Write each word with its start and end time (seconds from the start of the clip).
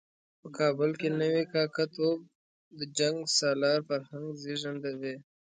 په 0.39 0.47
کابل 0.59 0.91
کې 0.99 1.07
نوی 1.21 1.43
کاکه 1.53 1.85
توب 1.95 2.19
د 2.79 2.81
جنګ 2.97 3.17
سالار 3.37 3.79
فرهنګ 3.89 4.27
زېږنده 4.43 4.91
دی. 5.01 5.15